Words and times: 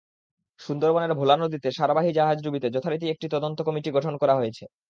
সুন্দরবনের 0.59 1.13
ভোলা 1.13 1.35
নদীতে 1.37 1.69
সারবাহী 1.71 2.11
জাহাজডুবিতে 2.13 2.67
যথারীতি 2.75 3.05
একটি 3.09 3.27
তদন্ত 3.29 3.57
কমিটি 3.61 3.89
গঠন 3.91 4.13
করা 4.17 4.33
হয়েছে। 4.35 4.63